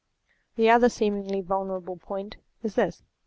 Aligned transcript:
The 0.55 0.67
other 0.67 0.89
seemingly 0.89 1.41
vulnerable 1.41 1.95
point 1.97 2.37
is 2.63 2.73
this. 2.73 3.03